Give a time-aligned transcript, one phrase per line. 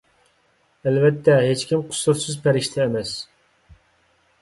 [0.85, 3.17] ئەلۋەتتە، ھېچكىم قۇسۇرسىز پەرىشتە ئەمەس.